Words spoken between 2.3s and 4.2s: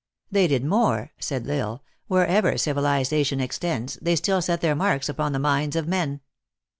civiliza tion extends, they